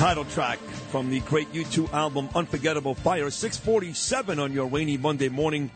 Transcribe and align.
Title 0.00 0.24
track 0.24 0.58
from 0.90 1.10
the 1.10 1.20
great 1.20 1.52
U2 1.52 1.92
album 1.92 2.30
Unforgettable 2.34 2.94
Fire. 2.94 3.28
647 3.28 4.38
on 4.38 4.50
your 4.50 4.64
rainy 4.66 4.96
Monday 4.96 5.28
morning 5.28 5.70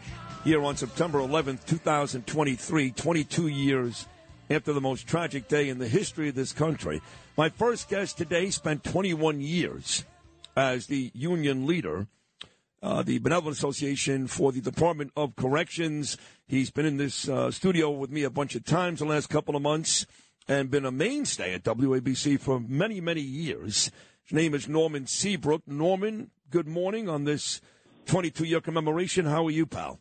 here 0.44 0.64
on 0.64 0.78
September 0.78 1.19
11th, 1.19 1.67
2023, 1.67 2.92
22 2.92 3.48
years 3.48 4.06
after 4.48 4.72
the 4.72 4.80
most 4.80 5.06
tragic 5.06 5.47
day 5.47 5.69
in 5.69 5.77
the 5.77 5.86
history 5.86 6.30
of 6.30 6.34
this 6.34 6.55
country. 6.55 7.02
My 7.36 7.50
first 7.50 7.91
guest 7.91 8.17
today 8.17 8.48
spent 8.48 8.83
21 8.83 9.42
years 9.42 10.06
as 10.56 10.86
the 10.86 11.11
union 11.12 11.67
leader, 11.67 12.06
uh, 12.83 13.02
the 13.02 13.19
Benevolent 13.19 13.58
Association 13.58 14.27
for 14.27 14.52
the 14.52 14.62
Department 14.62 15.12
of 15.19 15.36
Corrections. 15.36 16.17
He's 16.48 16.70
been 16.70 16.86
in 16.86 16.97
this 16.97 17.28
uh, 17.28 17.50
studio 17.50 17.91
with 17.91 18.08
me 18.08 18.22
a 18.22 18.30
bunch 18.30 18.55
of 18.55 18.64
times 18.64 19.00
the 19.00 19.05
last 19.05 19.28
couple 19.28 19.55
of 19.55 19.61
months 19.61 20.06
and 20.48 20.70
been 20.70 20.86
a 20.86 20.91
mainstay 20.91 21.55
at 21.55 21.62
WABC 21.64 22.41
for 22.41 22.58
many, 22.61 23.02
many 23.02 23.20
years. 23.20 23.91
His 24.25 24.33
name 24.33 24.55
is 24.55 24.67
Norman 24.70 25.06
Seabrook. 25.06 25.61
Norman, 25.67 26.30
good 26.48 26.67
morning 26.67 27.11
on 27.11 27.25
this 27.25 27.61
22 28.06 28.45
year 28.45 28.62
commemoration. 28.62 29.27
How 29.27 29.46
are 29.46 29.51
you, 29.51 29.67
pal? 29.67 30.01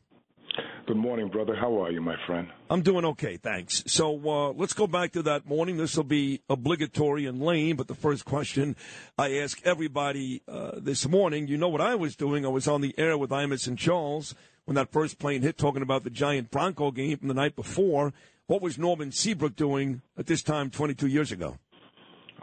Good 0.87 0.95
morning, 0.95 1.27
brother. 1.27 1.53
How 1.57 1.83
are 1.83 1.91
you, 1.91 1.99
my 1.99 2.15
friend? 2.25 2.47
I'm 2.69 2.83
doing 2.83 3.03
okay, 3.03 3.35
thanks. 3.35 3.83
So 3.85 4.17
uh, 4.29 4.53
let's 4.53 4.71
go 4.71 4.87
back 4.87 5.11
to 5.13 5.23
that 5.23 5.45
morning. 5.45 5.75
This 5.75 5.97
will 5.97 6.05
be 6.05 6.41
obligatory 6.47 7.25
and 7.25 7.41
lame, 7.41 7.75
but 7.75 7.89
the 7.89 7.95
first 7.95 8.23
question 8.23 8.77
I 9.17 9.39
ask 9.39 9.61
everybody 9.65 10.41
uh, 10.47 10.71
this 10.77 11.05
morning, 11.05 11.49
you 11.49 11.57
know 11.57 11.67
what 11.67 11.81
I 11.81 11.95
was 11.95 12.15
doing? 12.15 12.45
I 12.45 12.49
was 12.49 12.65
on 12.65 12.79
the 12.79 12.95
air 12.97 13.17
with 13.17 13.29
Imus 13.29 13.67
and 13.67 13.77
Charles 13.77 14.35
when 14.63 14.75
that 14.75 14.93
first 14.93 15.19
plane 15.19 15.41
hit, 15.41 15.57
talking 15.57 15.81
about 15.81 16.05
the 16.05 16.09
Giant 16.09 16.49
Bronco 16.49 16.91
game 16.91 17.17
from 17.17 17.27
the 17.27 17.33
night 17.33 17.57
before. 17.57 18.13
What 18.47 18.61
was 18.61 18.77
Norman 18.77 19.11
Seabrook 19.11 19.57
doing 19.57 20.01
at 20.17 20.27
this 20.27 20.41
time 20.41 20.69
22 20.69 21.07
years 21.07 21.33
ago? 21.33 21.57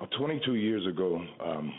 Uh, 0.01 0.07
22 0.19 0.55
years 0.55 0.87
ago, 0.87 1.23
um, 1.45 1.73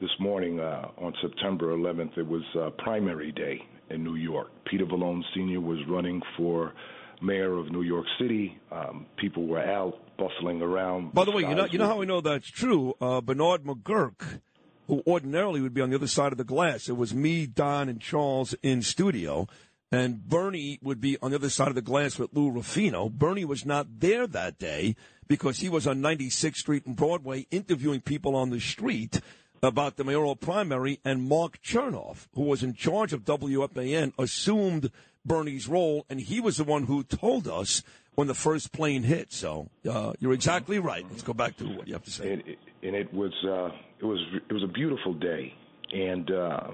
this 0.00 0.10
morning 0.18 0.60
uh, 0.60 0.88
on 0.98 1.12
September 1.20 1.76
11th, 1.76 2.16
it 2.16 2.26
was 2.26 2.42
uh, 2.58 2.70
primary 2.78 3.32
day 3.32 3.60
in 3.90 4.02
New 4.02 4.14
York. 4.14 4.48
Peter 4.64 4.86
Vallone 4.86 5.22
Sr. 5.34 5.60
was 5.60 5.78
running 5.88 6.22
for 6.36 6.72
mayor 7.20 7.58
of 7.58 7.70
New 7.70 7.82
York 7.82 8.06
City. 8.18 8.58
Um, 8.72 9.06
people 9.18 9.46
were 9.46 9.60
out 9.60 9.94
bustling 10.16 10.62
around. 10.62 11.12
By 11.12 11.24
the 11.24 11.32
way, 11.32 11.42
you 11.42 11.54
know, 11.54 11.66
you 11.66 11.78
know 11.78 11.86
how 11.86 12.00
I 12.00 12.06
know 12.06 12.20
that's 12.22 12.50
true? 12.50 12.94
Uh, 13.00 13.20
Bernard 13.20 13.64
McGuirk, 13.64 14.40
who 14.86 15.02
ordinarily 15.06 15.60
would 15.60 15.74
be 15.74 15.82
on 15.82 15.90
the 15.90 15.96
other 15.96 16.06
side 16.06 16.32
of 16.32 16.38
the 16.38 16.44
glass, 16.44 16.88
it 16.88 16.96
was 16.96 17.14
me, 17.14 17.46
Don, 17.46 17.90
and 17.90 18.00
Charles 18.00 18.54
in 18.62 18.80
studio 18.80 19.48
and 19.92 20.26
Bernie 20.28 20.78
would 20.82 21.00
be 21.00 21.16
on 21.22 21.30
the 21.30 21.36
other 21.36 21.50
side 21.50 21.68
of 21.68 21.74
the 21.74 21.82
glass 21.82 22.18
with 22.18 22.30
Lou 22.32 22.50
Ruffino. 22.50 23.08
Bernie 23.08 23.44
was 23.44 23.64
not 23.64 24.00
there 24.00 24.26
that 24.26 24.58
day 24.58 24.96
because 25.28 25.58
he 25.58 25.68
was 25.68 25.86
on 25.86 26.00
96th 26.00 26.56
Street 26.56 26.86
and 26.86 26.96
Broadway 26.96 27.46
interviewing 27.50 28.00
people 28.00 28.34
on 28.34 28.50
the 28.50 28.60
street 28.60 29.20
about 29.62 29.96
the 29.96 30.04
mayoral 30.04 30.36
primary, 30.36 31.00
and 31.04 31.28
Mark 31.28 31.60
Chernoff, 31.62 32.28
who 32.34 32.42
was 32.42 32.62
in 32.62 32.74
charge 32.74 33.12
of 33.12 33.24
WFAN, 33.24 34.12
assumed 34.18 34.90
Bernie's 35.24 35.66
role, 35.66 36.04
and 36.08 36.20
he 36.20 36.40
was 36.40 36.56
the 36.56 36.64
one 36.64 36.84
who 36.84 37.02
told 37.02 37.48
us 37.48 37.82
when 38.14 38.28
the 38.28 38.34
first 38.34 38.72
plane 38.72 39.02
hit. 39.02 39.32
So 39.32 39.68
uh, 39.88 40.12
you're 40.20 40.32
exactly 40.32 40.78
right. 40.78 41.04
Let's 41.08 41.22
go 41.22 41.32
back 41.32 41.56
to 41.56 41.64
what 41.64 41.88
you 41.88 41.94
have 41.94 42.04
to 42.04 42.10
say. 42.10 42.32
And 42.34 42.42
it, 42.46 42.58
and 42.82 42.94
it 42.94 43.12
was 43.12 43.32
uh, 43.44 43.74
it 43.98 44.04
was 44.04 44.18
it 44.48 44.52
was 44.52 44.62
a 44.62 44.72
beautiful 44.72 45.14
day, 45.14 45.52
and 45.92 46.30
uh, 46.30 46.70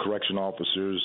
correction 0.00 0.38
officers. 0.38 1.02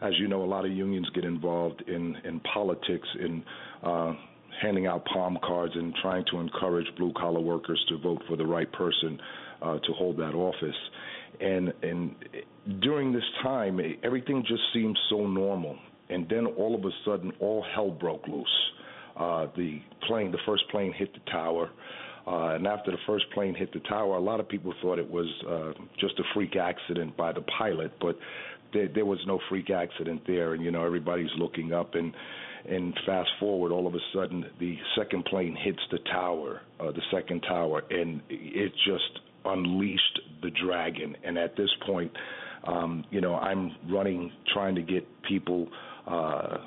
As 0.00 0.12
you 0.18 0.28
know, 0.28 0.42
a 0.42 0.46
lot 0.46 0.64
of 0.64 0.72
unions 0.72 1.08
get 1.14 1.24
involved 1.24 1.82
in 1.86 2.16
in 2.24 2.40
politics 2.40 3.08
in 3.20 3.42
uh, 3.82 4.14
handing 4.62 4.86
out 4.86 5.04
palm 5.06 5.38
cards 5.42 5.74
and 5.74 5.94
trying 6.02 6.24
to 6.30 6.38
encourage 6.38 6.86
blue 6.96 7.12
collar 7.16 7.40
workers 7.40 7.82
to 7.88 7.98
vote 7.98 8.22
for 8.28 8.36
the 8.36 8.46
right 8.46 8.70
person 8.72 9.20
uh, 9.62 9.78
to 9.78 9.92
hold 9.92 10.16
that 10.18 10.34
office. 10.34 10.76
And 11.40 11.72
and 11.82 12.14
during 12.80 13.12
this 13.12 13.24
time, 13.42 13.80
everything 14.02 14.44
just 14.46 14.62
seemed 14.72 14.98
so 15.10 15.26
normal. 15.26 15.76
And 16.10 16.26
then 16.28 16.46
all 16.46 16.74
of 16.74 16.84
a 16.84 16.90
sudden, 17.04 17.32
all 17.38 17.64
hell 17.74 17.90
broke 17.90 18.26
loose. 18.28 18.46
Uh, 19.16 19.46
the 19.56 19.80
plane, 20.06 20.30
the 20.30 20.38
first 20.46 20.62
plane, 20.70 20.92
hit 20.92 21.12
the 21.12 21.30
tower. 21.30 21.70
Uh, 22.26 22.54
and 22.54 22.66
after 22.66 22.90
the 22.90 22.98
first 23.06 23.24
plane 23.32 23.54
hit 23.54 23.72
the 23.72 23.80
tower, 23.80 24.16
a 24.16 24.20
lot 24.20 24.38
of 24.38 24.48
people 24.48 24.72
thought 24.82 24.98
it 24.98 25.10
was 25.10 25.26
uh, 25.48 25.72
just 25.98 26.18
a 26.18 26.22
freak 26.34 26.56
accident 26.56 27.16
by 27.16 27.32
the 27.32 27.40
pilot, 27.58 27.90
but 28.00 28.18
there, 28.72 28.88
there 28.88 29.04
was 29.04 29.18
no 29.26 29.38
freak 29.48 29.70
accident 29.70 30.22
there. 30.26 30.54
And 30.54 30.62
you 30.62 30.70
know, 30.70 30.84
everybody's 30.84 31.30
looking 31.38 31.72
up, 31.72 31.94
and 31.94 32.14
and 32.68 32.94
fast 33.06 33.30
forward, 33.40 33.72
all 33.72 33.86
of 33.86 33.94
a 33.94 34.00
sudden, 34.12 34.44
the 34.58 34.76
second 34.96 35.24
plane 35.24 35.56
hits 35.56 35.80
the 35.90 35.98
tower, 36.10 36.62
uh, 36.80 36.90
the 36.90 37.02
second 37.12 37.40
tower, 37.42 37.82
and 37.90 38.20
it 38.28 38.72
just 38.86 39.20
unleashed 39.44 40.20
the 40.42 40.50
dragon. 40.50 41.16
And 41.24 41.38
at 41.38 41.56
this 41.56 41.70
point, 41.86 42.12
um, 42.64 43.04
you 43.10 43.20
know, 43.20 43.36
I'm 43.36 43.72
running, 43.88 44.32
trying 44.52 44.74
to 44.74 44.82
get 44.82 45.06
people. 45.22 45.68
Uh, 46.06 46.58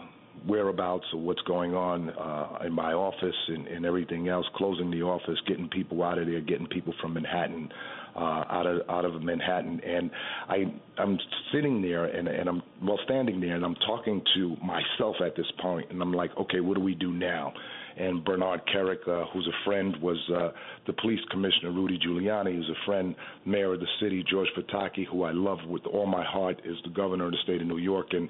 whereabouts 0.46 1.06
of 1.13 1.19
what's 1.19 1.41
going 1.41 1.74
on 1.74 2.09
uh, 2.09 2.66
in 2.66 2.74
my 2.74 2.94
office 2.94 3.35
and, 3.47 3.68
and 3.68 3.85
everything 3.85 4.28
else, 4.28 4.46
closing 4.56 4.90
the 4.91 5.02
office, 5.02 5.38
getting 5.47 5.69
people 5.69 6.04
out 6.04 6.18
of 6.18 6.27
there, 6.27 6.42
getting 6.42 6.68
people 6.68 6.94
from 7.01 7.13
Manhattan 7.13 7.69
uh, 8.16 8.44
out 8.50 8.66
of 8.66 8.81
out 8.89 9.06
of 9.06 9.21
Manhattan, 9.21 9.80
and 9.86 10.12
I 10.50 10.66
I'm 10.98 11.18
sitting 11.54 11.81
there 11.81 12.06
and 12.06 12.27
and 12.27 12.50
I'm 12.50 12.62
well 12.83 13.00
standing 13.06 13.39
there 13.39 13.56
and 13.56 13.63
I'm 13.63 13.75
talking 13.75 14.21
to 14.36 14.56
myself 14.57 15.16
at 15.25 15.36
this 15.36 15.50
point, 15.62 15.89
and 15.92 16.01
I'm 16.01 16.13
like, 16.13 16.31
okay, 16.38 16.60
what 16.60 16.75
do 16.75 16.81
we 16.81 16.95
do 16.95 17.12
now? 17.12 17.54
And 17.98 18.24
Bernard 18.24 18.62
Kerik, 18.74 19.06
uh, 19.07 19.25
who's 19.33 19.48
a 19.48 19.66
friend, 19.66 19.95
was 20.01 20.18
uh, 20.33 20.50
the 20.88 20.94
police 20.94 21.19
commissioner, 21.30 21.71
Rudy 21.71 22.00
Giuliani, 22.00 22.56
who's 22.56 22.69
a 22.69 22.86
friend, 22.86 23.16
mayor 23.45 23.74
of 23.74 23.81
the 23.81 23.88
city, 24.01 24.24
George 24.30 24.48
Pataki, 24.57 25.06
who 25.06 25.24
I 25.24 25.31
love 25.31 25.60
with 25.68 25.86
all 25.86 26.06
my 26.06 26.24
heart, 26.24 26.62
is 26.63 26.77
the 26.86 26.89
governor 26.89 27.25
of 27.25 27.31
the 27.31 27.38
state 27.44 27.62
of 27.62 27.68
New 27.68 27.77
York, 27.80 28.07
and 28.12 28.30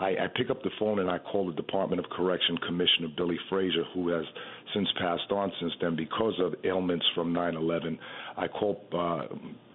I, 0.00 0.10
I 0.10 0.26
pick 0.34 0.50
up 0.50 0.62
the 0.62 0.70
phone 0.78 0.98
and 1.00 1.10
I 1.10 1.18
call 1.18 1.46
the 1.46 1.54
Department 1.54 2.04
of 2.04 2.10
Correction 2.10 2.56
Commissioner 2.66 3.08
Billy 3.16 3.38
Fraser, 3.48 3.84
who 3.94 4.08
has 4.08 4.24
since 4.74 4.88
passed 4.98 5.30
on 5.30 5.52
since 5.60 5.72
then 5.80 5.96
because 5.96 6.34
of 6.40 6.54
ailments 6.64 7.04
from 7.14 7.32
9/11. 7.34 7.98
I 8.36 8.48
call 8.48 8.84
uh, 8.92 9.26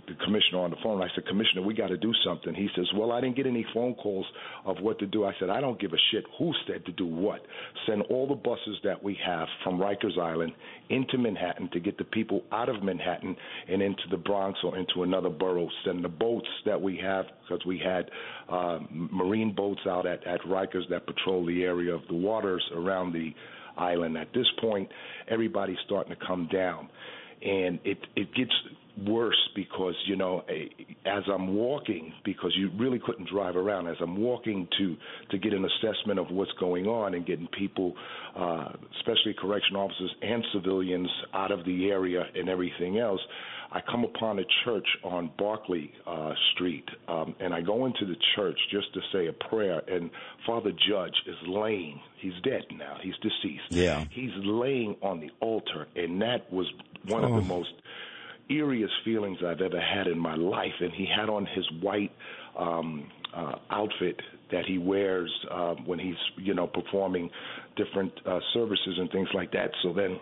the 0.07 0.13
commissioner 0.23 0.59
on 0.59 0.71
the 0.71 0.77
phone. 0.81 1.01
I 1.01 1.07
said, 1.13 1.25
Commissioner, 1.27 1.61
we 1.61 1.73
got 1.73 1.87
to 1.87 1.97
do 1.97 2.13
something. 2.25 2.53
He 2.53 2.69
says, 2.75 2.85
Well, 2.95 3.11
I 3.11 3.21
didn't 3.21 3.35
get 3.35 3.45
any 3.45 3.65
phone 3.73 3.93
calls 3.95 4.25
of 4.65 4.77
what 4.81 4.99
to 4.99 5.05
do. 5.05 5.25
I 5.25 5.33
said, 5.39 5.49
I 5.49 5.59
don't 5.59 5.79
give 5.79 5.91
a 5.93 5.97
shit 6.11 6.23
who 6.39 6.53
said 6.65 6.85
to 6.85 6.91
do 6.93 7.05
what. 7.05 7.41
Send 7.85 8.03
all 8.03 8.27
the 8.27 8.35
buses 8.35 8.77
that 8.83 9.01
we 9.01 9.17
have 9.25 9.47
from 9.63 9.79
Rikers 9.79 10.17
Island 10.17 10.53
into 10.89 11.17
Manhattan 11.17 11.69
to 11.73 11.79
get 11.79 11.97
the 11.97 12.05
people 12.05 12.43
out 12.51 12.69
of 12.69 12.81
Manhattan 12.83 13.35
and 13.67 13.81
into 13.81 14.03
the 14.09 14.17
Bronx 14.17 14.59
or 14.63 14.77
into 14.77 15.03
another 15.03 15.29
borough. 15.29 15.69
Send 15.85 16.03
the 16.03 16.09
boats 16.09 16.47
that 16.65 16.81
we 16.81 16.97
have 17.03 17.25
because 17.43 17.65
we 17.65 17.77
had 17.77 18.09
uh, 18.49 18.79
marine 18.89 19.53
boats 19.53 19.81
out 19.87 20.05
at, 20.05 20.25
at 20.25 20.41
Rikers 20.41 20.89
that 20.89 21.05
patrol 21.05 21.45
the 21.45 21.63
area 21.63 21.93
of 21.93 22.01
the 22.07 22.15
waters 22.15 22.63
around 22.73 23.13
the 23.13 23.31
island. 23.77 24.17
At 24.17 24.33
this 24.33 24.47
point, 24.61 24.89
everybody's 25.27 25.77
starting 25.85 26.15
to 26.15 26.25
come 26.25 26.47
down 26.51 26.89
and 27.41 27.79
it 27.83 27.99
it 28.15 28.33
gets 28.33 28.51
worse 29.05 29.37
because 29.55 29.93
you 30.07 30.15
know 30.15 30.43
as 31.05 31.23
I'm 31.31 31.53
walking 31.53 32.13
because 32.25 32.51
you 32.55 32.71
really 32.79 32.99
couldn't 32.99 33.29
drive 33.29 33.55
around 33.55 33.87
as 33.87 33.97
I'm 34.01 34.17
walking 34.17 34.67
to 34.79 34.95
to 35.29 35.37
get 35.37 35.53
an 35.53 35.65
assessment 35.65 36.19
of 36.19 36.31
what's 36.31 36.51
going 36.53 36.87
on 36.87 37.13
and 37.13 37.25
getting 37.25 37.47
people 37.47 37.93
uh 38.35 38.69
especially 38.97 39.35
correction 39.39 39.75
officers 39.75 40.13
and 40.21 40.43
civilians 40.51 41.09
out 41.33 41.51
of 41.51 41.63
the 41.65 41.91
area 41.91 42.23
and 42.33 42.49
everything 42.49 42.97
else 42.97 43.21
I 43.71 43.81
come 43.81 44.03
upon 44.05 44.39
a 44.39 44.43
church 44.63 44.87
on 45.03 45.31
Barclay 45.37 45.91
uh, 46.05 46.33
Street, 46.53 46.87
um, 47.07 47.35
and 47.39 47.53
I 47.53 47.61
go 47.61 47.85
into 47.85 48.05
the 48.05 48.15
church 48.35 48.57
just 48.71 48.93
to 48.93 49.01
say 49.11 49.27
a 49.27 49.33
prayer. 49.33 49.81
And 49.87 50.09
Father 50.45 50.71
Judge 50.71 51.15
is 51.25 51.35
laying; 51.47 51.99
he's 52.21 52.33
dead 52.43 52.63
now; 52.73 52.97
he's 53.01 53.15
deceased. 53.15 53.65
Yeah, 53.69 54.05
he's 54.09 54.31
laying 54.37 54.95
on 55.01 55.19
the 55.19 55.31
altar, 55.41 55.87
and 55.95 56.21
that 56.21 56.51
was 56.51 56.67
one 57.07 57.23
oh. 57.23 57.33
of 57.35 57.45
the 57.45 57.53
oh. 57.53 57.57
most 57.57 57.73
eeriest 58.49 59.03
feelings 59.03 59.39
I've 59.45 59.61
ever 59.61 59.79
had 59.79 60.07
in 60.07 60.17
my 60.17 60.35
life. 60.35 60.73
And 60.79 60.93
he 60.93 61.05
had 61.05 61.29
on 61.29 61.45
his 61.45 61.65
white 61.81 62.11
um, 62.57 63.09
uh, 63.35 63.55
outfit 63.69 64.19
that 64.51 64.65
he 64.65 64.77
wears 64.77 65.31
uh, 65.51 65.75
when 65.85 65.99
he's, 65.99 66.15
you 66.37 66.53
know, 66.53 66.67
performing 66.67 67.29
different 67.75 68.13
uh, 68.25 68.39
services 68.53 68.95
and 68.97 69.11
things 69.11 69.27
like 69.33 69.51
that. 69.51 69.71
So 69.83 69.91
then 69.93 70.19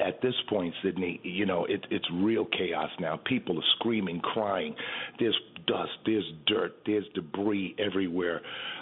at 0.00 0.20
this 0.22 0.34
point, 0.48 0.74
Sydney, 0.82 1.20
you 1.22 1.46
know, 1.46 1.64
it, 1.64 1.86
it's 1.90 2.06
real 2.12 2.44
chaos 2.46 2.90
now. 3.00 3.18
People 3.24 3.58
are 3.58 3.68
screaming, 3.78 4.20
crying. 4.20 4.74
There's 5.18 5.38
dust, 5.66 5.90
there's 6.04 6.24
dirt, 6.46 6.76
there's 6.86 7.04
debris 7.14 7.74
everywhere. 7.78 8.40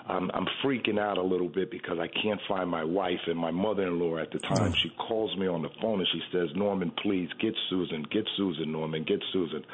Um, 0.09 0.31
I'm 0.35 0.47
freaking 0.63 0.99
out 0.99 1.19
a 1.19 1.23
little 1.23 1.49
bit 1.49 1.71
because 1.71 1.99
I 1.99 2.09
can't 2.09 2.41
find 2.47 2.69
my 2.69 2.85
wife 2.85 3.21
and 3.27 3.39
my 3.39 3.51
mother-in-law 3.51 4.19
at 4.19 4.31
the 4.31 4.39
time. 4.39 4.73
Mm. 4.73 4.77
She 4.77 4.91
calls 4.91 5.37
me 5.37 5.47
on 5.47 5.63
the 5.63 5.71
phone 5.81 6.01
and 6.01 6.09
she 6.13 6.21
says, 6.31 6.51
"Norman, 6.55 6.91
please 7.03 7.31
get 7.41 7.55
Susan, 7.71 8.03
get 8.11 8.29
Susan, 8.37 8.71
Norman, 8.71 9.05
get 9.05 9.23
Susan." 9.33 9.65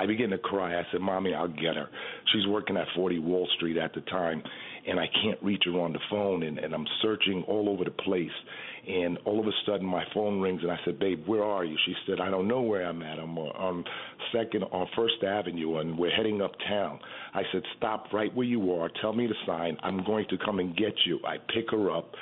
I 0.00 0.06
begin 0.06 0.30
to 0.30 0.38
cry. 0.38 0.78
I 0.78 0.86
said, 0.90 1.00
"Mommy, 1.00 1.34
I'll 1.34 1.48
get 1.48 1.76
her." 1.76 1.88
She's 2.32 2.46
working 2.46 2.76
at 2.76 2.86
40 2.96 3.18
Wall 3.18 3.46
Street 3.56 3.76
at 3.76 3.92
the 3.92 4.00
time, 4.02 4.42
and 4.86 4.98
I 4.98 5.06
can't 5.22 5.42
reach 5.42 5.64
her 5.66 5.78
on 5.78 5.92
the 5.92 6.00
phone, 6.08 6.42
and, 6.42 6.58
and 6.58 6.74
I'm 6.74 6.86
searching 7.02 7.44
all 7.46 7.68
over 7.68 7.84
the 7.84 7.90
place 7.90 8.32
and 8.86 9.18
all 9.24 9.38
of 9.38 9.46
a 9.46 9.52
sudden 9.66 9.86
my 9.86 10.04
phone 10.14 10.40
rings 10.40 10.62
and 10.62 10.70
I 10.70 10.78
said, 10.84 10.98
"Babe, 10.98 11.26
where 11.26 11.44
are 11.44 11.64
you?" 11.64 11.76
She 11.84 11.94
said, 12.06 12.20
"I 12.20 12.30
don't 12.30 12.48
know 12.48 12.62
where 12.62 12.86
I'm 12.86 13.02
at. 13.02 13.18
I'm 13.18 13.36
on 13.38 13.84
Second 14.32 14.64
on 14.64 14.88
First 14.96 15.22
Avenue 15.22 15.78
and 15.78 15.98
we're 15.98 16.10
heading 16.10 16.40
uptown." 16.40 16.98
I 17.34 17.42
said, 17.52 17.62
"Stop 17.76 18.12
right 18.12 18.34
where 18.34 18.46
you 18.46 18.72
are. 18.74 18.88
Tell 19.00 19.12
me 19.12 19.26
the 19.26 19.34
sign. 19.46 19.76
I'm 19.82 20.02
going 20.04 20.26
to 20.28 20.38
come 20.38 20.60
and 20.60 20.76
get 20.76 20.94
you." 21.04 21.20
I 21.24 21.38
pick 21.54 21.70
her 21.70 21.90
up. 21.90 22.14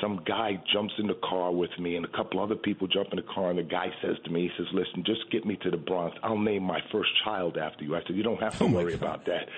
Some 0.00 0.22
guy 0.24 0.62
jumps 0.72 0.94
in 0.98 1.06
the 1.06 1.18
car 1.22 1.52
with 1.52 1.70
me, 1.78 1.96
and 1.96 2.04
a 2.04 2.08
couple 2.08 2.40
other 2.40 2.56
people 2.56 2.86
jump 2.86 3.08
in 3.12 3.16
the 3.16 3.22
car. 3.22 3.50
And 3.50 3.58
the 3.58 3.62
guy 3.62 3.92
says 4.02 4.16
to 4.24 4.30
me, 4.30 4.48
"He 4.48 4.50
says, 4.56 4.66
listen, 4.72 5.04
just 5.04 5.30
get 5.30 5.44
me 5.44 5.56
to 5.62 5.70
the 5.70 5.76
Bronx. 5.76 6.16
I'll 6.22 6.38
name 6.38 6.62
my 6.62 6.80
first 6.90 7.10
child 7.24 7.56
after 7.56 7.84
you." 7.84 7.94
I 7.94 8.02
said, 8.06 8.16
"You 8.16 8.22
don't 8.22 8.40
have 8.40 8.58
to 8.58 8.64
oh 8.64 8.68
worry 8.68 8.94
about 8.94 9.26
that." 9.26 9.48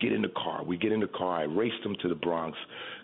Get 0.00 0.12
in 0.12 0.22
the 0.22 0.32
car. 0.36 0.62
We 0.64 0.76
get 0.76 0.92
in 0.92 1.00
the 1.00 1.08
car. 1.08 1.40
I 1.40 1.42
raced 1.42 1.82
them 1.82 1.96
to 2.02 2.08
the 2.08 2.14
Bronx 2.14 2.56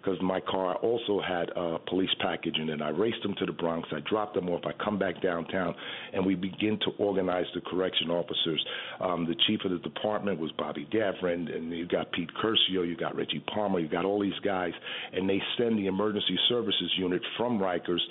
because 0.05 0.21
my 0.23 0.39
car 0.41 0.77
also 0.77 1.21
had 1.21 1.49
a 1.57 1.79
police 1.89 2.11
package 2.21 2.57
in 2.57 2.69
it. 2.69 2.81
I 2.81 2.91
raced 2.91 3.23
them 3.23 3.35
to 3.39 3.47
the 3.47 3.53
Bronx. 3.53 3.89
I 3.91 4.01
dropped 4.09 4.35
them 4.35 4.49
off. 4.49 4.63
I 4.65 4.73
come 4.85 4.99
back 4.99 5.21
downtown, 5.23 5.75
and 6.13 6.25
we 6.25 6.35
begin 6.35 6.79
to 6.83 6.91
organize 6.99 7.47
the 7.55 7.63
correction 7.63 8.11
officers. 8.11 8.65
Um, 9.01 9.27
the 9.27 9.35
chief 9.47 9.61
of 9.65 9.73
the 9.73 9.79
department 9.79 10.39
was 10.39 10.53
Bobby 10.53 10.87
Davoren, 10.93 11.55
and 11.55 11.73
you 11.73 11.89
got 11.89 12.13
Pete 12.13 12.31
Curcio, 12.43 12.87
you 12.87 12.97
got 12.97 13.17
Reggie 13.17 13.43
Palmer, 13.53 13.81
you 13.81 13.89
got 13.89 14.05
all 14.05 14.21
these 14.21 14.39
guys, 14.45 14.73
and 15.13 15.29
they 15.29 15.41
send 15.59 15.79
the 15.79 15.87
emergency 15.87 16.39
services 16.49 16.93
unit 16.97 17.23
from 17.37 17.59
Rikers 17.59 18.03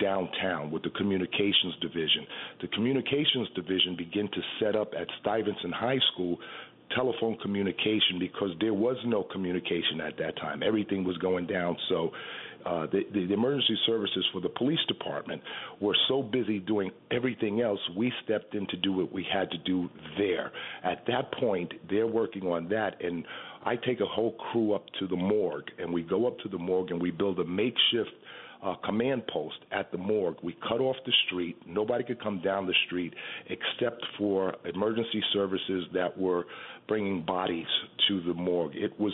downtown 0.00 0.70
with 0.70 0.82
the 0.82 0.90
communications 0.90 1.74
division. 1.80 2.26
The 2.60 2.68
communications 2.68 3.48
division 3.54 3.94
begin 3.96 4.28
to 4.28 4.40
set 4.58 4.74
up 4.74 4.92
at 4.98 5.06
Stuyvesant 5.20 5.74
High 5.74 6.00
School 6.12 6.38
telephone 6.94 7.36
communication 7.38 8.18
because 8.18 8.50
there 8.60 8.74
was 8.74 8.96
no 9.06 9.22
communication 9.22 10.00
at 10.00 10.16
that 10.18 10.36
time. 10.36 10.62
Everything 10.62 11.04
was 11.04 11.16
going 11.18 11.46
down. 11.46 11.76
So 11.88 12.10
uh, 12.64 12.86
the, 12.86 13.02
the 13.12 13.32
emergency 13.32 13.76
services 13.86 14.24
for 14.32 14.40
the 14.40 14.48
police 14.48 14.78
department 14.86 15.42
were 15.80 15.96
so 16.08 16.22
busy 16.22 16.60
doing 16.60 16.90
everything 17.10 17.60
else, 17.60 17.80
we 17.96 18.12
stepped 18.24 18.54
in 18.54 18.66
to 18.68 18.76
do 18.76 18.92
what 18.92 19.12
we 19.12 19.26
had 19.32 19.50
to 19.50 19.58
do 19.58 19.88
there. 20.16 20.52
At 20.84 21.04
that 21.08 21.32
point, 21.32 21.72
they're 21.90 22.06
working 22.06 22.44
on 22.44 22.68
that, 22.68 23.02
and 23.02 23.24
I 23.64 23.76
take 23.76 24.00
a 24.00 24.06
whole 24.06 24.32
crew 24.52 24.74
up 24.74 24.84
to 25.00 25.06
the 25.06 25.16
morgue, 25.16 25.70
and 25.78 25.92
we 25.92 26.02
go 26.02 26.26
up 26.26 26.38
to 26.40 26.48
the 26.48 26.58
morgue 26.58 26.90
and 26.90 27.00
we 27.00 27.10
build 27.10 27.38
a 27.40 27.44
makeshift 27.44 28.10
uh, 28.62 28.74
command 28.84 29.26
post 29.26 29.56
at 29.72 29.90
the 29.90 29.98
morgue. 29.98 30.36
We 30.42 30.56
cut 30.68 30.80
off 30.80 30.96
the 31.04 31.12
street. 31.26 31.56
Nobody 31.66 32.04
could 32.04 32.22
come 32.22 32.40
down 32.40 32.66
the 32.66 32.74
street 32.86 33.14
except 33.46 34.04
for 34.16 34.54
emergency 34.64 35.22
services 35.32 35.86
that 35.94 36.16
were 36.16 36.44
bringing 36.88 37.22
bodies 37.24 37.66
to 38.08 38.22
the 38.22 38.34
morgue. 38.34 38.74
It 38.74 38.98
was 38.98 39.12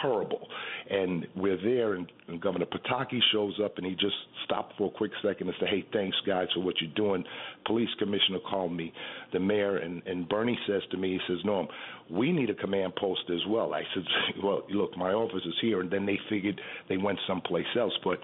horrible. 0.00 0.46
And 0.88 1.26
we're 1.36 1.60
there, 1.62 1.94
and, 1.94 2.10
and 2.28 2.40
Governor 2.40 2.66
Pataki 2.66 3.18
shows 3.32 3.58
up, 3.64 3.76
and 3.76 3.86
he 3.86 3.92
just 3.92 4.14
stopped 4.44 4.74
for 4.76 4.88
a 4.88 4.90
quick 4.90 5.12
second 5.22 5.48
and 5.48 5.56
said, 5.58 5.68
"Hey, 5.68 5.84
thanks, 5.92 6.16
guys, 6.26 6.48
for 6.54 6.60
what 6.60 6.74
you're 6.80 6.94
doing." 6.94 7.24
Police 7.66 7.90
commissioner 7.98 8.38
called 8.48 8.72
me, 8.72 8.92
the 9.32 9.40
mayor, 9.40 9.76
and, 9.76 10.02
and 10.06 10.28
Bernie 10.28 10.58
says 10.66 10.82
to 10.90 10.96
me, 10.96 11.12
he 11.12 11.20
says, 11.32 11.44
"Norm, 11.44 11.68
we 12.10 12.32
need 12.32 12.50
a 12.50 12.54
command 12.54 12.94
post 12.96 13.22
as 13.30 13.40
well." 13.48 13.74
I 13.74 13.82
said, 13.94 14.04
"Well, 14.42 14.62
look, 14.70 14.96
my 14.96 15.12
office 15.12 15.42
is 15.44 15.54
here," 15.60 15.80
and 15.80 15.90
then 15.90 16.06
they 16.06 16.18
figured 16.28 16.60
they 16.88 16.96
went 16.96 17.18
someplace 17.26 17.66
else, 17.78 17.96
but 18.02 18.18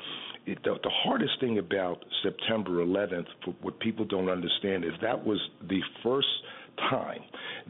it, 0.46 0.58
the, 0.64 0.74
the 0.82 0.90
hardest 1.04 1.32
thing 1.40 1.58
about 1.58 2.04
September 2.22 2.84
11th, 2.84 3.26
what 3.62 3.78
people 3.80 4.04
don't 4.04 4.28
understand, 4.28 4.84
is 4.84 4.92
that 5.02 5.24
was 5.24 5.40
the 5.68 5.80
first 6.02 6.28
time 6.90 7.20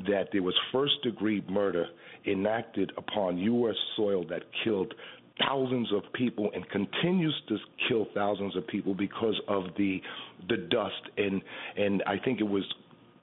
that 0.09 0.29
there 0.33 0.43
was 0.43 0.55
first 0.73 0.95
degree 1.03 1.43
murder 1.49 1.87
enacted 2.27 2.93
upon 2.97 3.39
U.S. 3.39 3.77
soil 3.97 4.25
that 4.29 4.43
killed 4.65 4.93
thousands 5.39 5.93
of 5.93 6.03
people 6.15 6.51
and 6.55 6.69
continues 6.71 7.35
to 7.49 7.57
kill 7.89 8.07
thousands 8.15 8.57
of 8.57 8.67
people 8.67 8.95
because 8.95 9.39
of 9.49 9.65
the 9.77 10.01
the 10.49 10.57
dust 10.57 10.95
and 11.19 11.43
and 11.77 12.03
I 12.07 12.17
think 12.25 12.41
it 12.41 12.49
was 12.49 12.65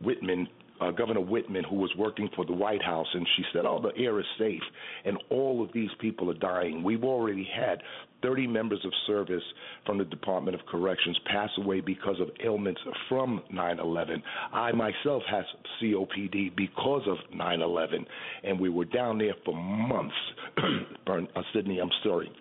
Whitman 0.01 0.47
uh, 0.81 0.91
Governor 0.91 1.21
Whitman, 1.21 1.63
who 1.63 1.75
was 1.75 1.91
working 1.97 2.29
for 2.35 2.45
the 2.45 2.53
White 2.53 2.83
House, 2.83 3.07
and 3.13 3.25
she 3.35 3.43
said, 3.53 3.65
"Oh, 3.65 3.79
the 3.81 3.95
air 4.01 4.19
is 4.19 4.25
safe," 4.37 4.61
and 5.05 5.17
all 5.29 5.63
of 5.63 5.71
these 5.73 5.89
people 5.99 6.29
are 6.29 6.35
dying. 6.35 6.83
We've 6.83 7.03
already 7.03 7.47
had 7.55 7.81
30 8.23 8.47
members 8.47 8.79
of 8.85 8.91
service 9.05 9.43
from 9.85 9.97
the 9.99 10.05
Department 10.05 10.59
of 10.59 10.65
Corrections 10.65 11.19
pass 11.25 11.49
away 11.57 11.81
because 11.81 12.19
of 12.19 12.29
ailments 12.43 12.81
from 13.09 13.41
9/11. 13.53 14.23
I 14.51 14.71
myself 14.71 15.21
has 15.29 15.45
COPD 15.79 16.55
because 16.55 17.05
of 17.07 17.17
9/11, 17.31 18.05
and 18.43 18.59
we 18.59 18.69
were 18.69 18.85
down 18.85 19.19
there 19.19 19.35
for 19.45 19.53
months. 19.55 20.15
Uh, 21.05 21.41
Sydney, 21.53 21.79
I'm 21.79 21.91
sorry 22.03 22.31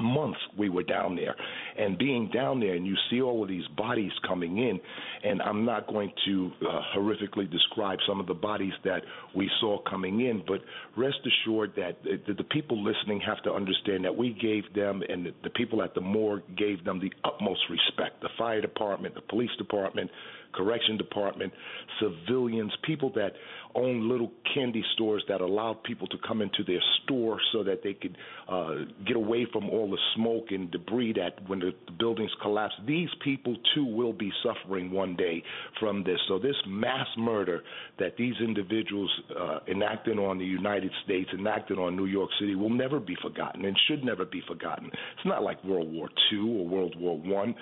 months 0.00 0.38
we 0.56 0.68
were 0.68 0.82
down 0.82 1.16
there. 1.16 1.34
And 1.78 1.98
being 1.98 2.30
down 2.32 2.60
there 2.60 2.74
and 2.74 2.86
you 2.86 2.96
see 3.10 3.20
all 3.20 3.42
of 3.42 3.48
these 3.48 3.66
bodies 3.76 4.12
coming 4.26 4.58
in 4.58 4.80
and 5.24 5.42
i'm 5.42 5.64
not 5.64 5.86
going 5.86 6.12
to 6.26 6.50
uh, 6.62 6.80
horrifically 6.96 7.50
describe 7.50 7.98
some 8.06 8.20
of 8.20 8.26
the 8.26 8.34
bodies 8.34 8.72
that 8.84 9.02
we 9.34 9.50
saw 9.60 9.78
coming 9.88 10.20
in 10.20 10.42
but 10.46 10.60
rest 10.96 11.18
assured 11.26 11.72
that 11.76 12.02
the, 12.02 12.32
the 12.34 12.44
people 12.44 12.82
listening 12.82 13.20
have 13.20 13.42
to 13.42 13.52
understand 13.52 14.04
that 14.04 14.16
we 14.16 14.36
gave 14.40 14.62
them 14.74 15.02
and 15.08 15.26
the, 15.26 15.30
the 15.44 15.50
people 15.50 15.82
at 15.82 15.94
the 15.94 16.00
morgue 16.00 16.42
gave 16.56 16.84
them 16.84 17.00
the 17.00 17.12
utmost 17.24 17.60
respect. 17.70 18.20
The 18.20 18.28
fire 18.36 18.60
department 18.60 19.14
the 19.14 19.20
police 19.22 19.50
department 19.58 20.10
correction 20.52 20.96
department, 20.96 21.52
civilians, 22.00 22.72
people 22.84 23.12
that 23.14 23.32
own 23.74 24.08
little 24.08 24.30
candy 24.54 24.82
stores 24.94 25.22
that 25.28 25.40
allowed 25.40 25.82
people 25.84 26.06
to 26.08 26.16
come 26.26 26.40
into 26.42 26.64
their 26.64 26.82
store 27.02 27.38
so 27.52 27.62
that 27.62 27.82
they 27.82 27.94
could 27.94 28.16
uh, 28.48 28.84
get 29.06 29.16
away 29.16 29.46
from 29.52 29.68
all 29.70 29.90
the 29.90 29.98
smoke 30.14 30.46
and 30.50 30.70
debris 30.70 31.12
that 31.14 31.46
when 31.48 31.58
the, 31.58 31.72
the 31.86 31.92
buildings 31.92 32.30
collapse. 32.42 32.74
These 32.86 33.08
people 33.22 33.56
too 33.74 33.84
will 33.84 34.12
be 34.12 34.30
suffering 34.42 34.90
one 34.90 35.16
day 35.16 35.42
from 35.78 36.02
this. 36.02 36.18
So 36.28 36.38
this 36.38 36.56
mass 36.66 37.06
murder 37.16 37.62
that 37.98 38.16
these 38.16 38.34
individuals 38.40 39.10
uh, 39.38 39.58
enacted 39.68 40.18
on 40.18 40.38
the 40.38 40.44
United 40.44 40.90
States, 41.04 41.28
enacted 41.32 41.78
on 41.78 41.96
New 41.96 42.06
York 42.06 42.30
City, 42.40 42.54
will 42.54 42.70
never 42.70 42.98
be 43.00 43.16
forgotten 43.22 43.64
and 43.64 43.76
should 43.88 44.04
never 44.04 44.24
be 44.24 44.42
forgotten. 44.46 44.86
It's 44.86 45.26
not 45.26 45.42
like 45.42 45.62
World 45.64 45.92
War 45.92 46.08
II 46.32 46.38
or 46.40 46.66
World 46.66 46.94
War 46.98 47.18
One 47.18 47.54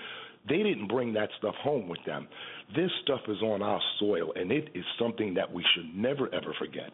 They 0.48 0.58
didn't 0.58 0.88
bring 0.88 1.12
that 1.14 1.30
stuff 1.38 1.54
home 1.56 1.88
with 1.88 2.04
them. 2.06 2.28
This 2.74 2.90
stuff 3.02 3.20
is 3.28 3.42
on 3.42 3.62
our 3.62 3.80
soil, 3.98 4.32
and 4.36 4.52
it 4.52 4.68
is 4.74 4.84
something 4.98 5.34
that 5.34 5.52
we 5.52 5.64
should 5.74 5.94
never, 5.94 6.32
ever 6.34 6.54
forget. 6.58 6.90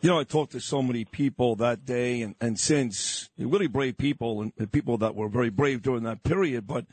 You 0.00 0.10
know, 0.10 0.18
I 0.18 0.24
talked 0.24 0.52
to 0.52 0.60
so 0.60 0.82
many 0.82 1.04
people 1.04 1.56
that 1.56 1.86
day 1.86 2.20
and, 2.20 2.34
and 2.40 2.60
since, 2.60 3.30
really 3.38 3.68
brave 3.68 3.96
people 3.96 4.42
and, 4.42 4.52
and 4.58 4.70
people 4.70 4.98
that 4.98 5.14
were 5.14 5.28
very 5.28 5.48
brave 5.48 5.80
during 5.80 6.02
that 6.02 6.22
period, 6.22 6.66
but 6.66 6.84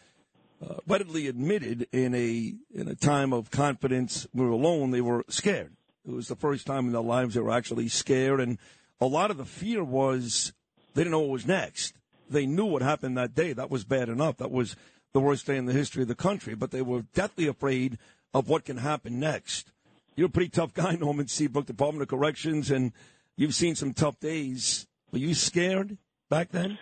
uh, 0.66 0.76
readily 0.88 1.28
admitted 1.28 1.88
in 1.92 2.14
a 2.14 2.54
in 2.74 2.88
a 2.88 2.96
time 2.96 3.34
of 3.34 3.52
confidence, 3.52 4.28
we 4.34 4.46
were 4.46 4.52
alone, 4.52 4.92
they 4.92 5.02
were 5.02 5.26
scared. 5.28 5.74
It 6.08 6.12
was 6.12 6.28
the 6.28 6.36
first 6.36 6.66
time 6.66 6.86
in 6.86 6.94
their 6.94 7.02
lives 7.02 7.36
they 7.36 7.42
were 7.42 7.52
actually 7.52 7.90
scared, 7.90 8.40
and 8.40 8.58
a 9.00 9.08
lot 9.08 9.32
of 9.32 9.38
the 9.38 9.46
fear 9.46 9.84
was 9.84 10.54
they 10.94 11.02
didn't 11.02 11.12
know 11.12 11.20
what 11.20 11.30
was 11.32 11.48
next. 11.48 11.96
They 12.30 12.46
knew 12.46 12.66
what 12.66 12.82
happened 12.82 13.18
that 13.18 13.36
day. 13.36 13.54
That 13.54 13.70
was 13.70 13.84
bad 13.84 14.08
enough. 14.08 14.38
That 14.38 14.52
was 14.52 14.76
the 15.14 15.20
worst 15.20 15.46
day 15.46 15.58
in 15.58 15.66
the 15.66 15.74
history 15.74 16.02
of 16.02 16.08
the 16.08 16.16
country. 16.16 16.56
But 16.56 16.72
they 16.72 16.82
were 16.82 17.04
deathly 17.14 17.48
afraid 17.48 17.98
of 18.34 18.50
what 18.50 18.66
can 18.66 18.78
happen 18.78 19.20
next. 19.20 19.72
You're 20.16 20.28
a 20.28 20.32
pretty 20.32 20.50
tough 20.50 20.74
guy, 20.74 20.96
Norman 21.00 21.28
Seabrook, 21.28 21.66
Department 21.66 22.04
of 22.04 22.10
Corrections, 22.10 22.72
and 22.72 22.92
you've 23.36 23.56
seen 23.56 23.76
some 23.76 23.94
tough 23.94 24.20
days. 24.20 24.88
Were 25.12 25.20
you 25.20 25.34
scared 25.34 25.98
back 26.30 26.50
then? 26.52 26.78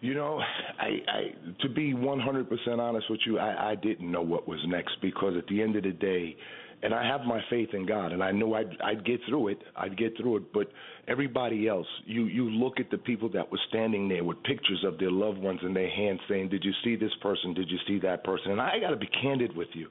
You 0.00 0.14
know, 0.14 0.38
I, 0.78 0.86
I 1.08 1.62
to 1.62 1.68
be 1.68 1.94
100% 1.94 2.78
honest 2.78 3.06
with 3.08 3.20
you, 3.24 3.38
I, 3.38 3.70
I 3.70 3.74
didn't 3.74 4.10
know 4.10 4.20
what 4.20 4.46
was 4.46 4.60
next 4.66 4.96
because 5.00 5.34
at 5.36 5.46
the 5.46 5.62
end 5.62 5.76
of 5.76 5.82
the 5.84 5.92
day, 5.92 6.36
and 6.84 6.92
I 6.92 7.02
have 7.08 7.22
my 7.22 7.40
faith 7.48 7.70
in 7.72 7.86
God, 7.86 8.12
and 8.12 8.22
I 8.22 8.30
know 8.30 8.52
I'd, 8.52 8.76
I'd 8.84 9.06
get 9.06 9.18
through 9.26 9.48
it. 9.48 9.58
I'd 9.74 9.96
get 9.96 10.18
through 10.18 10.36
it. 10.36 10.52
But 10.52 10.68
everybody 11.08 11.66
else, 11.66 11.86
you 12.04 12.26
you 12.26 12.50
look 12.50 12.78
at 12.78 12.90
the 12.90 12.98
people 12.98 13.30
that 13.30 13.50
were 13.50 13.58
standing 13.70 14.06
there 14.06 14.22
with 14.22 14.42
pictures 14.42 14.84
of 14.86 14.98
their 14.98 15.10
loved 15.10 15.38
ones 15.38 15.60
in 15.62 15.72
their 15.72 15.88
hands, 15.88 16.20
saying, 16.28 16.50
"Did 16.50 16.62
you 16.62 16.72
see 16.84 16.94
this 16.94 17.14
person? 17.22 17.54
Did 17.54 17.70
you 17.70 17.78
see 17.88 17.98
that 18.00 18.22
person?" 18.22 18.52
And 18.52 18.60
I 18.60 18.78
got 18.78 18.90
to 18.90 18.96
be 18.96 19.08
candid 19.22 19.56
with 19.56 19.68
you. 19.72 19.88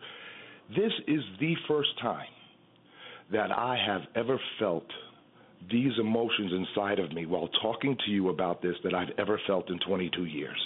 This 0.69 0.93
is 1.07 1.23
the 1.39 1.55
first 1.67 1.89
time 2.00 2.29
that 3.31 3.51
I 3.51 3.75
have 3.75 4.01
ever 4.15 4.39
felt 4.59 4.85
these 5.71 5.93
emotions 6.00 6.51
inside 6.53 7.00
of 7.00 7.12
me 7.12 7.25
while 7.25 7.50
talking 7.63 7.97
to 8.05 8.12
you 8.12 8.29
about 8.29 8.62
this 8.62 8.75
that 8.83 8.93
I've 8.93 9.12
ever 9.17 9.39
felt 9.47 9.71
in 9.71 9.79
22 9.79 10.25
years 10.25 10.59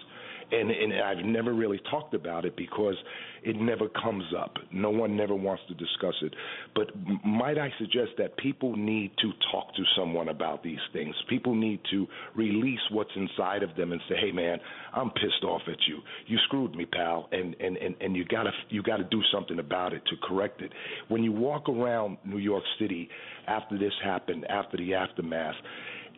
and 0.51 0.71
and 0.71 0.93
I've 1.01 1.25
never 1.25 1.53
really 1.53 1.79
talked 1.89 2.13
about 2.13 2.45
it 2.45 2.55
because 2.55 2.95
it 3.43 3.55
never 3.55 3.87
comes 3.89 4.23
up. 4.37 4.55
No 4.71 4.89
one 4.89 5.15
never 5.15 5.35
wants 5.35 5.63
to 5.67 5.73
discuss 5.73 6.15
it. 6.21 6.33
But 6.75 6.91
might 7.25 7.57
I 7.57 7.71
suggest 7.77 8.11
that 8.17 8.37
people 8.37 8.75
need 8.75 9.11
to 9.21 9.31
talk 9.51 9.73
to 9.75 9.83
someone 9.97 10.29
about 10.29 10.63
these 10.63 10.79
things? 10.93 11.15
People 11.29 11.55
need 11.55 11.79
to 11.91 12.07
release 12.35 12.79
what's 12.91 13.11
inside 13.15 13.63
of 13.63 13.75
them 13.75 13.91
and 13.91 14.01
say, 14.09 14.15
"Hey, 14.19 14.31
man, 14.31 14.59
I'm 14.93 15.11
pissed 15.11 15.43
off 15.43 15.61
at 15.67 15.87
you. 15.87 15.99
You 16.27 16.37
screwed 16.45 16.75
me, 16.75 16.85
pal, 16.85 17.29
and 17.31 17.55
and 17.59 17.77
and, 17.77 17.95
and 18.01 18.15
you 18.15 18.25
gotta 18.25 18.51
you 18.69 18.81
gotta 18.83 19.05
do 19.05 19.21
something 19.31 19.59
about 19.59 19.93
it 19.93 20.01
to 20.05 20.15
correct 20.27 20.61
it." 20.61 20.71
When 21.07 21.23
you 21.23 21.31
walk 21.31 21.69
around 21.69 22.17
New 22.25 22.39
York 22.39 22.63
City 22.79 23.09
after 23.47 23.77
this 23.77 23.93
happened, 24.03 24.45
after 24.49 24.77
the 24.77 24.93
aftermath, 24.93 25.55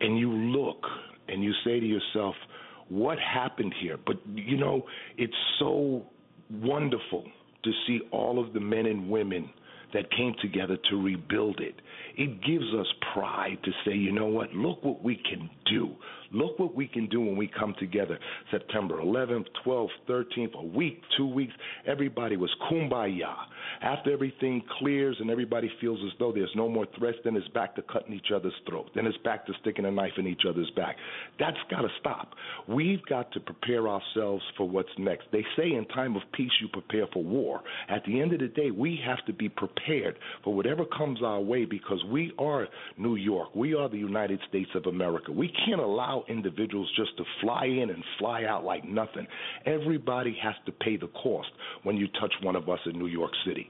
and 0.02 0.18
you 0.18 0.32
look 0.32 0.86
and 1.28 1.44
you 1.44 1.54
say 1.64 1.80
to 1.80 1.86
yourself 1.86 2.36
what 2.90 3.18
happened 3.20 3.74
here. 3.82 3.98
But, 4.06 4.18
you 4.34 4.58
know, 4.58 4.84
it's 5.18 5.34
so 5.60 6.06
wonderful 6.52 7.24
to 7.64 7.72
see 7.88 8.02
all 8.12 8.44
of 8.44 8.54
the 8.54 8.60
men 8.60 8.86
and 8.86 9.10
women 9.10 9.50
that 9.94 10.12
came 10.12 10.36
together 10.42 10.78
to 10.90 11.02
rebuild 11.02 11.60
it. 11.60 11.76
It 12.16 12.42
gives 12.44 12.66
us 12.80 12.88
pride 13.14 13.58
to 13.64 13.72
say, 13.86 13.96
you 13.96 14.12
know 14.12 14.28
what, 14.28 14.54
look 14.54 14.84
what 14.84 15.04
we 15.04 15.16
can 15.16 15.50
do. 15.66 15.96
Look 16.32 16.60
what 16.60 16.76
we 16.76 16.88
can 16.88 17.08
do 17.08 17.22
when 17.22 17.36
we 17.36 17.48
come 17.48 17.76
together. 17.80 18.20
September 18.52 18.98
11th, 19.02 19.46
12th, 19.66 19.90
13th, 20.08 20.54
a 20.56 20.66
week, 20.66 21.02
two 21.18 21.28
weeks, 21.28 21.54
everybody 21.88 22.38
was 22.38 22.50
kumbaya. 22.70 23.34
After 23.82 24.12
everything 24.12 24.64
clears 24.80 25.18
and 25.20 25.30
everybody 25.30 25.72
feels 25.82 26.00
as 26.06 26.12
though 26.20 26.32
there's 26.32 26.52
no 26.56 26.70
more 26.70 26.86
threats, 26.98 27.18
then 27.24 27.36
it's 27.36 27.48
back 27.50 27.76
to 27.76 27.82
cutting 27.82 28.14
each 28.14 28.32
other's 28.34 28.54
throat. 28.68 28.90
Then 28.96 29.06
it's 29.06 29.18
back 29.20 29.46
to 29.48 29.54
sticking 29.62 29.86
a 29.86 29.92
knife 29.92 30.14
in 30.18 30.28
each 30.28 30.44
other's 30.48 30.70
back. 30.76 30.98
That's 31.40 31.58
got 31.70 31.82
to 31.82 31.90
stop. 32.00 32.34
We've 32.68 33.04
got 33.08 33.32
to 33.34 33.40
prepare 33.40 33.88
ourselves 33.88 34.44
for 34.58 34.68
what's 34.70 34.90
next. 34.98 35.28
They 35.32 35.46
say 35.58 35.74
in 35.74 35.86
time 35.94 36.16
of 36.16 36.22
peace, 36.34 36.52
you 36.62 36.68
prepare 36.68 37.08
for 37.14 37.24
war. 37.24 37.62
At 37.90 38.04
the 38.06 38.22
end 38.22 38.34
of 38.34 38.40
the 38.40 38.48
day, 38.48 38.72
we 38.72 39.00
have 39.06 39.26
to 39.26 39.34
be 39.34 39.50
prepared 39.50 40.18
for 40.44 40.54
whatever 40.54 40.86
comes 40.86 41.22
our 41.24 41.40
way 41.42 41.66
because 41.66 42.04
we 42.12 42.34
are 42.38 42.68
New 42.98 43.16
York. 43.16 43.56
We 43.56 43.74
are 43.74 43.90
the 43.90 43.98
United 43.98 44.40
States 44.48 44.70
of 44.76 44.86
America. 44.86 45.32
We 45.32 45.52
can't 45.66 45.82
allow 45.82 46.19
allow 46.20 46.26
individuals 46.28 46.90
just 46.96 47.16
to 47.18 47.24
fly 47.42 47.66
in 47.66 47.90
and 47.90 48.04
fly 48.18 48.44
out 48.46 48.64
like 48.64 48.88
nothing. 48.88 49.28
Everybody 49.66 50.38
has 50.42 50.56
to 50.66 50.72
pay 50.72 50.98
the 50.98 51.08
cost 51.08 51.50
when 51.84 51.98
you 51.98 52.08
touch 52.20 52.34
one 52.42 52.56
of 52.56 52.70
us 52.70 52.80
in 52.86 52.98
New 52.98 53.08
York 53.08 53.32
City. 53.46 53.70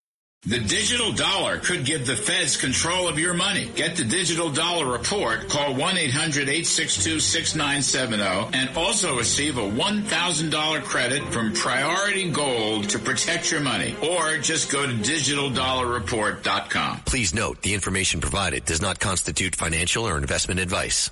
The 0.43 0.59
digital 0.59 1.11
dollar 1.11 1.59
could 1.59 1.85
give 1.85 2.07
the 2.07 2.15
feds 2.15 2.57
control 2.57 3.07
of 3.07 3.19
your 3.19 3.35
money. 3.35 3.69
Get 3.75 3.95
the 3.95 4.03
digital 4.03 4.49
dollar 4.49 4.91
report. 4.91 5.47
Call 5.49 5.75
1-800-862-6970 5.75 8.55
and 8.55 8.75
also 8.75 9.19
receive 9.19 9.59
a 9.59 9.69
$1,000 9.69 10.81
credit 10.81 11.21
from 11.31 11.53
Priority 11.53 12.31
Gold 12.31 12.89
to 12.89 12.97
protect 12.97 13.51
your 13.51 13.61
money. 13.61 13.95
Or 14.01 14.39
just 14.39 14.71
go 14.71 14.83
to 14.83 14.93
digitaldollarreport.com. 14.93 17.01
Please 17.05 17.35
note 17.35 17.61
the 17.61 17.75
information 17.75 18.19
provided 18.19 18.65
does 18.65 18.81
not 18.81 18.99
constitute 18.99 19.55
financial 19.55 20.07
or 20.07 20.17
investment 20.17 20.59
advice. 20.59 21.11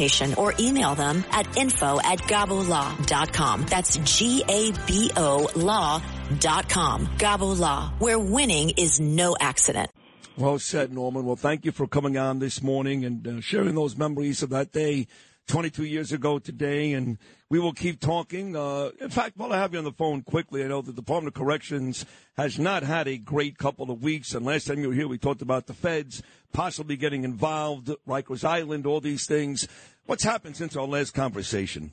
consultation 0.00 0.34
or 0.34 0.54
email 0.58 0.94
them 0.94 1.24
at 1.30 1.56
info 1.56 2.00
at 2.00 2.18
gabolaw.com. 2.20 3.66
That's 3.66 3.96
G-A-B-O 3.96 5.48
law.com. 5.56 7.06
Gabo 7.18 7.58
Law, 7.58 7.92
where 7.98 8.18
winning 8.18 8.70
is 8.70 9.00
no 9.00 9.36
accident. 9.40 9.90
Well 10.36 10.58
said, 10.58 10.92
Norman. 10.92 11.26
Well, 11.26 11.36
thank 11.36 11.64
you 11.64 11.72
for 11.72 11.86
coming 11.86 12.16
on 12.16 12.38
this 12.38 12.62
morning 12.62 13.04
and 13.04 13.28
uh, 13.28 13.40
sharing 13.40 13.74
those 13.74 13.96
memories 13.96 14.42
of 14.42 14.50
that 14.50 14.72
day 14.72 15.06
22 15.50 15.84
years 15.84 16.12
ago 16.12 16.38
today. 16.38 16.92
And 16.92 17.18
we 17.48 17.58
will 17.58 17.72
keep 17.72 18.00
talking. 18.00 18.54
Uh, 18.54 18.90
in 19.00 19.10
fact, 19.10 19.36
while 19.36 19.52
I 19.52 19.58
have 19.58 19.72
you 19.72 19.78
on 19.78 19.84
the 19.84 19.92
phone 19.92 20.22
quickly, 20.22 20.64
I 20.64 20.68
know 20.68 20.80
the 20.80 20.92
Department 20.92 21.34
of 21.34 21.40
Corrections 21.40 22.06
has 22.36 22.58
not 22.58 22.84
had 22.84 23.08
a 23.08 23.18
great 23.18 23.58
couple 23.58 23.90
of 23.90 24.02
weeks. 24.02 24.32
And 24.32 24.46
last 24.46 24.68
time 24.68 24.78
you 24.78 24.88
were 24.88 24.94
here, 24.94 25.08
we 25.08 25.18
talked 25.18 25.42
about 25.42 25.66
the 25.66 25.74
feds 25.74 26.22
possibly 26.52 26.96
getting 26.96 27.24
involved, 27.24 27.90
Rikers 28.06 28.44
Island, 28.44 28.86
all 28.86 29.00
these 29.00 29.26
things. 29.26 29.66
What's 30.06 30.22
happened 30.22 30.56
since 30.56 30.76
our 30.76 30.86
last 30.86 31.14
conversation? 31.14 31.90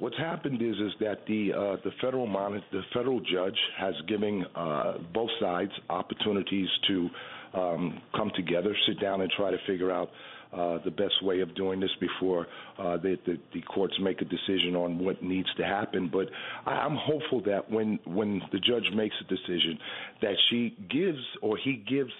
What's 0.00 0.18
happened 0.18 0.60
is 0.60 0.74
is 0.74 0.92
that 0.98 1.24
the 1.28 1.52
uh, 1.52 1.76
the 1.84 1.92
federal 2.00 2.26
monitor, 2.26 2.64
the 2.72 2.82
federal 2.92 3.20
judge 3.20 3.58
has 3.78 3.94
given 4.08 4.44
uh, 4.56 4.94
both 5.14 5.30
sides 5.40 5.70
opportunities 5.88 6.68
to 6.88 7.08
um, 7.54 8.00
come 8.16 8.32
together, 8.34 8.76
sit 8.88 9.00
down, 9.00 9.20
and 9.20 9.30
try 9.30 9.52
to 9.52 9.58
figure 9.64 9.92
out 9.92 10.10
uh, 10.52 10.78
the 10.84 10.90
best 10.90 11.14
way 11.22 11.40
of 11.40 11.54
doing 11.54 11.80
this 11.80 11.90
before 12.00 12.46
uh, 12.78 12.96
the, 12.98 13.16
the, 13.26 13.38
the 13.54 13.62
courts 13.62 13.94
make 14.00 14.20
a 14.20 14.24
decision 14.24 14.76
on 14.76 14.98
what 14.98 15.22
needs 15.22 15.48
to 15.56 15.64
happen. 15.64 16.10
But 16.12 16.28
I, 16.66 16.72
I'm 16.72 16.96
hopeful 16.96 17.42
that 17.46 17.70
when 17.70 17.98
when 18.04 18.42
the 18.52 18.58
judge 18.58 18.84
makes 18.94 19.14
a 19.20 19.24
decision, 19.24 19.78
that 20.20 20.34
she 20.50 20.76
gives 20.90 21.22
or 21.40 21.56
he 21.56 21.82
gives 21.88 22.12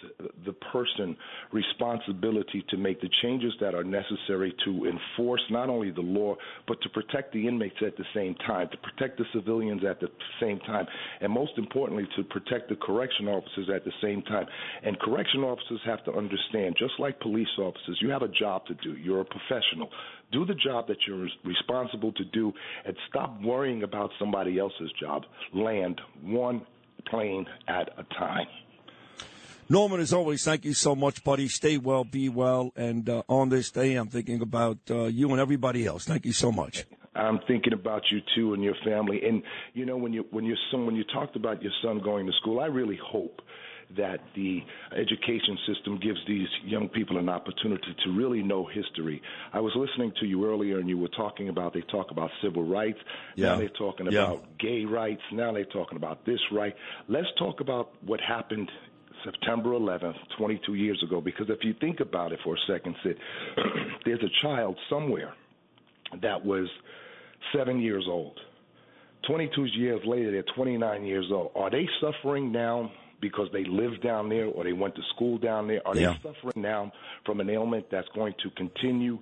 the 0.46 0.52
person 0.72 1.16
responsibility 1.52 2.64
to 2.70 2.76
make 2.76 3.00
the 3.00 3.10
changes 3.22 3.52
that 3.60 3.74
are 3.74 3.84
necessary 3.84 4.54
to 4.64 4.86
enforce 4.86 5.42
not 5.50 5.68
only 5.68 5.90
the 5.90 6.00
law 6.00 6.34
but 6.66 6.80
to 6.82 6.88
protect 6.90 7.32
the 7.32 7.46
inmates 7.46 7.76
at 7.86 7.96
the 7.96 8.04
same 8.14 8.34
time, 8.46 8.68
to 8.70 8.76
protect 8.78 9.18
the 9.18 9.24
civilians 9.32 9.82
at 9.84 10.00
the 10.00 10.08
same 10.40 10.58
time, 10.60 10.86
and 11.20 11.30
most 11.30 11.52
importantly, 11.56 12.06
to 12.16 12.24
protect 12.24 12.68
the 12.68 12.76
correction 12.76 13.28
officers 13.28 13.68
at 13.74 13.84
the 13.84 13.92
same 14.02 14.22
time. 14.22 14.46
And 14.82 14.98
correction 15.00 15.40
officers 15.40 15.80
have 15.84 16.04
to 16.04 16.12
understand, 16.12 16.76
just 16.78 16.94
like 16.98 17.20
police 17.20 17.48
officers, 17.58 17.98
you 18.00 18.10
have 18.22 18.30
a 18.30 18.32
job 18.32 18.66
to 18.66 18.74
do. 18.74 18.96
You're 18.96 19.20
a 19.20 19.24
professional. 19.24 19.90
Do 20.32 20.44
the 20.46 20.54
job 20.54 20.88
that 20.88 20.98
you're 21.06 21.28
responsible 21.44 22.12
to 22.12 22.24
do 22.24 22.52
and 22.84 22.96
stop 23.08 23.40
worrying 23.42 23.82
about 23.82 24.10
somebody 24.18 24.58
else's 24.58 24.90
job. 24.98 25.22
Land 25.52 26.00
one 26.22 26.62
plane 27.08 27.46
at 27.68 27.90
a 27.98 28.04
time. 28.14 28.46
Norman, 29.68 30.00
as 30.00 30.12
always, 30.12 30.44
thank 30.44 30.64
you 30.64 30.74
so 30.74 30.94
much, 30.94 31.22
buddy. 31.24 31.48
Stay 31.48 31.78
well, 31.78 32.04
be 32.04 32.28
well, 32.28 32.72
and 32.76 33.08
uh, 33.08 33.22
on 33.28 33.48
this 33.48 33.70
day, 33.70 33.94
I'm 33.94 34.08
thinking 34.08 34.42
about 34.42 34.78
uh, 34.90 35.04
you 35.04 35.30
and 35.30 35.40
everybody 35.40 35.86
else. 35.86 36.04
Thank 36.04 36.26
you 36.26 36.32
so 36.32 36.52
much. 36.52 36.84
I'm 37.14 37.40
thinking 37.46 37.72
about 37.72 38.02
you 38.10 38.20
too 38.34 38.54
and 38.54 38.62
your 38.62 38.74
family. 38.84 39.20
And 39.26 39.42
you 39.74 39.86
know, 39.86 39.96
when 39.96 40.12
you 40.12 40.26
when 40.30 40.44
your 40.44 40.56
son 40.70 40.86
when 40.86 40.96
you 40.96 41.04
talked 41.04 41.36
about 41.36 41.62
your 41.62 41.72
son 41.82 42.00
going 42.02 42.26
to 42.26 42.32
school, 42.40 42.60
I 42.60 42.66
really 42.66 42.98
hope 43.02 43.40
that 43.96 44.20
the 44.34 44.60
education 44.96 45.58
system 45.66 45.98
gives 46.00 46.18
these 46.26 46.48
young 46.64 46.88
people 46.88 47.18
an 47.18 47.28
opportunity 47.28 47.94
to 48.04 48.12
really 48.16 48.42
know 48.42 48.66
history. 48.66 49.20
I 49.52 49.60
was 49.60 49.72
listening 49.76 50.12
to 50.20 50.26
you 50.26 50.46
earlier, 50.46 50.78
and 50.78 50.88
you 50.88 50.98
were 50.98 51.08
talking 51.08 51.48
about 51.48 51.74
they 51.74 51.82
talk 51.82 52.10
about 52.10 52.30
civil 52.42 52.64
rights. 52.64 52.98
Yeah. 53.36 53.50
Now 53.50 53.56
they're 53.58 53.68
talking 53.70 54.06
Yeah. 54.10 54.24
about 54.32 54.58
gay 54.58 54.84
rights. 54.84 55.22
Now 55.32 55.52
they're 55.52 55.64
talking 55.64 55.96
about 55.96 56.24
this 56.24 56.40
right. 56.50 56.74
Let's 57.08 57.28
talk 57.38 57.60
about 57.60 57.90
what 58.04 58.20
happened 58.20 58.70
September 59.24 59.70
11th, 59.70 60.16
22 60.36 60.74
years 60.74 61.00
ago. 61.02 61.20
Because 61.20 61.46
if 61.48 61.58
you 61.62 61.74
think 61.80 62.00
about 62.00 62.32
it 62.32 62.40
for 62.44 62.54
a 62.56 62.58
second, 62.66 62.96
Sid, 63.02 63.16
there's 64.04 64.22
a 64.22 64.30
child 64.46 64.76
somewhere 64.90 65.34
that 66.20 66.44
was 66.44 66.68
seven 67.54 67.80
years 67.80 68.04
old. 68.08 68.38
22 69.28 69.66
years 69.66 70.00
later, 70.04 70.32
they're 70.32 70.54
29 70.56 71.04
years 71.04 71.26
old. 71.30 71.52
Are 71.54 71.70
they 71.70 71.88
suffering 72.00 72.50
now 72.50 72.90
because 73.22 73.48
they 73.52 73.64
live 73.64 74.02
down 74.02 74.28
there 74.28 74.46
or 74.46 74.64
they 74.64 74.74
went 74.74 74.94
to 74.96 75.02
school 75.14 75.38
down 75.38 75.66
there? 75.68 75.80
Are 75.86 75.96
Yeah. 75.96 76.12
they 76.12 76.28
suffering 76.28 76.60
now 76.60 76.92
from 77.24 77.40
an 77.40 77.48
ailment 77.48 77.88
that's 77.90 78.08
going 78.08 78.34
to 78.42 78.50
continue 78.50 79.18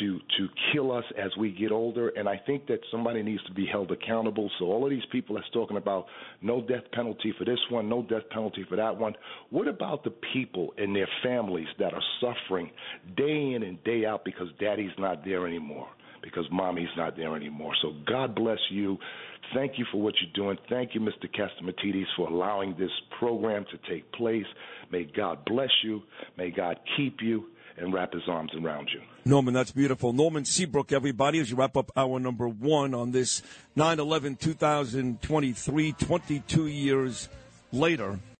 to 0.00 0.18
to 0.36 0.48
kill 0.72 0.90
us 0.90 1.04
as 1.16 1.36
we 1.36 1.52
get 1.52 1.70
older? 1.70 2.08
And 2.08 2.28
I 2.28 2.36
think 2.36 2.66
that 2.66 2.80
somebody 2.90 3.22
needs 3.22 3.44
to 3.44 3.52
be 3.52 3.64
held 3.66 3.92
accountable. 3.92 4.50
So 4.58 4.64
all 4.64 4.82
of 4.82 4.90
these 4.90 5.04
people 5.12 5.36
that's 5.36 5.48
talking 5.50 5.76
about 5.76 6.06
no 6.42 6.60
death 6.60 6.90
penalty 6.92 7.32
for 7.38 7.44
this 7.44 7.60
one, 7.70 7.88
no 7.88 8.02
death 8.02 8.28
penalty 8.30 8.64
for 8.64 8.74
that 8.74 8.96
one. 8.96 9.14
What 9.50 9.68
about 9.68 10.02
the 10.02 10.10
people 10.32 10.74
and 10.78 10.96
their 10.96 11.08
families 11.22 11.68
that 11.78 11.94
are 11.94 12.02
suffering 12.20 12.72
day 13.16 13.52
in 13.52 13.62
and 13.62 13.82
day 13.84 14.04
out 14.04 14.24
because 14.24 14.48
daddy's 14.58 14.98
not 14.98 15.24
there 15.24 15.46
anymore? 15.46 15.88
Because 16.24 16.46
mommy's 16.50 16.88
not 16.96 17.16
there 17.16 17.36
anymore. 17.36 17.74
So 17.82 17.92
God 18.06 18.34
bless 18.34 18.58
you. 18.70 18.98
Thank 19.54 19.78
you 19.78 19.84
for 19.92 20.00
what 20.00 20.14
you're 20.20 20.32
doing. 20.46 20.58
Thank 20.70 20.94
you, 20.94 21.00
Mr. 21.00 21.28
Catsimatidis, 21.30 22.06
for 22.16 22.28
allowing 22.28 22.74
this 22.78 22.90
program 23.18 23.66
to 23.70 23.92
take 23.92 24.10
place. 24.12 24.46
May 24.90 25.04
God 25.04 25.44
bless 25.44 25.70
you. 25.84 26.02
May 26.38 26.50
God 26.50 26.78
keep 26.96 27.18
you 27.20 27.44
and 27.76 27.92
wrap 27.92 28.12
his 28.12 28.22
arms 28.28 28.52
around 28.60 28.88
you. 28.92 29.00
Norman, 29.24 29.54
that's 29.54 29.72
beautiful. 29.72 30.12
Norman 30.12 30.44
Seabrook, 30.44 30.92
everybody, 30.92 31.40
as 31.40 31.50
you 31.50 31.56
wrap 31.56 31.76
up 31.76 31.90
hour 31.96 32.20
number 32.20 32.48
one 32.48 32.94
on 32.94 33.10
this 33.12 33.42
9 33.76 34.00
11 34.00 34.36
2023, 34.36 35.92
22 35.92 36.66
years 36.66 37.28
later. 37.72 38.18